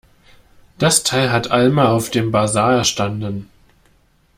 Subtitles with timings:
[0.79, 3.51] Das Teil hat Alma auf dem Basar erstanden.